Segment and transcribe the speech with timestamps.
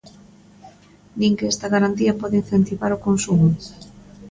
[1.19, 3.47] Din que esta garantía pode incentivar o consumo.